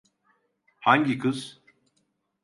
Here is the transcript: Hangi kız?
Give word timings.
Hangi 0.79 1.17
kız? 1.17 1.61